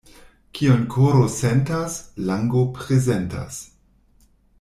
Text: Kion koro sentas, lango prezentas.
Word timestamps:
Kion 0.59 0.79
koro 0.93 1.27
sentas, 1.33 1.97
lango 2.31 2.63
prezentas. 2.79 3.61